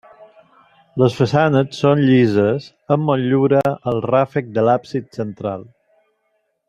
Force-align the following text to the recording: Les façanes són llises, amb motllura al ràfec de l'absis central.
Les 1.01 1.17
façanes 1.17 1.81
són 1.83 2.01
llises, 2.07 2.65
amb 2.95 3.07
motllura 3.11 3.61
al 3.93 4.03
ràfec 4.07 4.51
de 4.57 4.65
l'absis 4.69 5.07
central. 5.21 5.69